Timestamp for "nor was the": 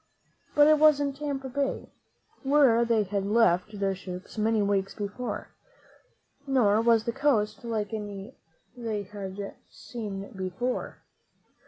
6.47-7.11